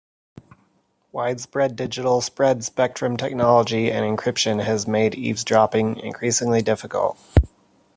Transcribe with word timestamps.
Widespread 1.11 1.75
digital 1.75 2.21
spread 2.21 2.63
spectrum 2.63 3.17
technology 3.17 3.91
and 3.91 4.03
encryption 4.17 4.63
has 4.63 4.87
made 4.87 5.13
eavesdropping 5.13 5.97
increasingly 5.97 6.63
difficult. 6.63 7.19